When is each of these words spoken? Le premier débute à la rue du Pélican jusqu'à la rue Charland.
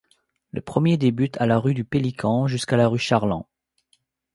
Le 0.49 0.61
premier 0.61 0.97
débute 0.97 1.37
à 1.39 1.45
la 1.45 1.59
rue 1.59 1.75
du 1.75 1.83
Pélican 1.83 2.47
jusqu'à 2.47 2.75
la 2.75 2.87
rue 2.87 2.97
Charland. 2.97 3.45